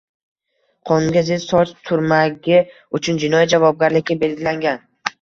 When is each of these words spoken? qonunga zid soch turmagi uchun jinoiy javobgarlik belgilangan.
qonunga 0.89 1.23
zid 1.27 1.43
soch 1.43 1.75
turmagi 1.91 2.59
uchun 3.01 3.23
jinoiy 3.27 3.49
javobgarlik 3.55 4.15
belgilangan. 4.27 4.87